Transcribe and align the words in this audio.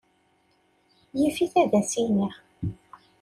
Yif-it 1.19 1.53
ad 1.61 1.71
as-iniɣ. 1.79 2.33